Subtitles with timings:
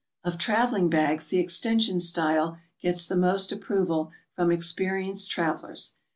[0.23, 5.93] Of traveling bags, the extension style gets the most approval from experienced travelers.